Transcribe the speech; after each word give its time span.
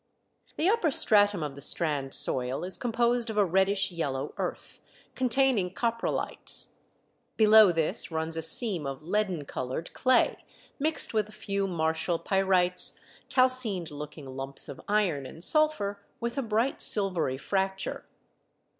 The 0.55 0.67
upper 0.67 0.89
stratum 0.89 1.43
of 1.43 1.53
the 1.53 1.61
Strand 1.61 2.15
soil 2.15 2.63
is 2.63 2.75
composed 2.75 3.29
of 3.29 3.37
a 3.37 3.45
reddish 3.45 3.91
yellow 3.91 4.33
earth, 4.37 4.81
containing 5.13 5.75
coprolites. 5.75 6.73
Below 7.37 7.71
this 7.71 8.09
runs 8.09 8.35
a 8.35 8.41
seam 8.41 8.87
of 8.87 9.03
leaden 9.03 9.45
coloured 9.45 9.93
clay, 9.93 10.43
mixed 10.79 11.13
with 11.13 11.29
a 11.29 11.31
few 11.31 11.67
martial 11.67 12.17
pyrites, 12.17 12.97
calcined 13.29 13.91
looking 13.91 14.35
lumps 14.35 14.67
of 14.67 14.81
iron 14.87 15.27
and 15.27 15.43
sulphur 15.43 16.01
with 16.19 16.35
a 16.35 16.41
bright 16.41 16.81
silvery 16.81 17.37
fracture. 17.37 18.03